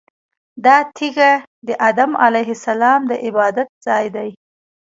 [0.65, 1.31] دا تیږه
[1.67, 4.29] د ادم علیه السلام د عبادت ځای دی.